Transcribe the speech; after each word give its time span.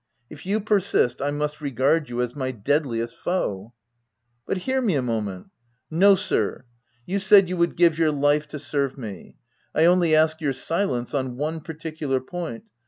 If 0.31 0.47
you 0.47 0.59
persist, 0.59 1.21
I 1.21 1.29
must 1.29 1.61
regard 1.61 2.09
you 2.09 2.21
as 2.21 2.35
my 2.35 2.49
deadliest 2.49 3.15
foe." 3.15 3.51
w 3.71 3.71
But 4.47 4.57
hear 4.63 4.81
me 4.81 4.95
a 4.95 5.01
moment— 5.03 5.43
V." 5.45 5.49
No, 5.99 6.15
sir! 6.15 6.65
you 7.05 7.19
said 7.19 7.47
you 7.47 7.57
would 7.57 7.75
give 7.75 7.99
your 7.99 8.11
life 8.11 8.47
to 8.47 8.57
serve 8.57 8.97
me: 8.97 9.37
I 9.75 9.85
only 9.85 10.15
ask 10.15 10.41
your 10.41 10.53
silence 10.53 11.13
on 11.13 11.37
one 11.37 11.59
particular 11.61 12.19
point. 12.19 12.63